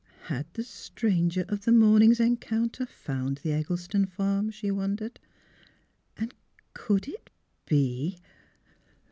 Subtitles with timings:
[0.23, 4.49] Had the stranger of the morn ing's encounter found the Eggleston farm?
[4.49, 5.19] she wondered;
[6.17, 6.33] and
[6.73, 7.29] could it
[7.67, 8.17] be